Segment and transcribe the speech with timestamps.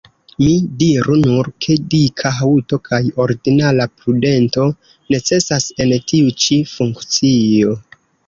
[0.43, 4.65] Mi diru nur, ke dika haŭto kaj ordinara prudento
[5.17, 7.77] necesas en tiu ĉi funkcio.